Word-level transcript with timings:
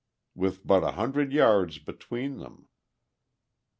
With 0.33 0.65
but 0.65 0.83
a 0.83 0.93
hundred 0.93 1.31
yards 1.31 1.77
between 1.77 2.39
them.... 2.39 2.67